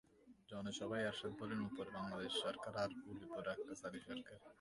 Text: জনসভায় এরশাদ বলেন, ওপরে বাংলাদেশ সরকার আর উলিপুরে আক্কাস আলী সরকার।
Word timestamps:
জনসভায় 0.49 1.05
এরশাদ 1.07 1.31
বলেন, 1.41 1.59
ওপরে 1.67 1.89
বাংলাদেশ 1.97 2.33
সরকার 2.43 2.73
আর 2.83 2.89
উলিপুরে 3.11 3.49
আক্কাস 3.53 3.79
আলী 3.87 3.99
সরকার। 4.07 4.37